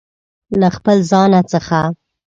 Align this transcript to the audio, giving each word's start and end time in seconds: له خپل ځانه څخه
له 0.59 0.67
خپل 0.75 0.97
ځانه 1.11 1.41
څخه 1.51 1.79